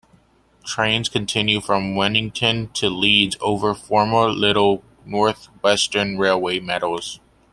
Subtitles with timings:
[0.65, 7.19] Trains continue from Wennington to Leeds over former "little" North Western Railway metals.